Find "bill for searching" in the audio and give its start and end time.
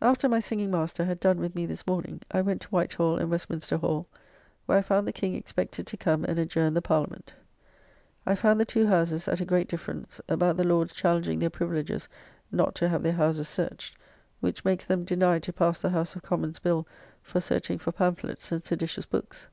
16.58-17.78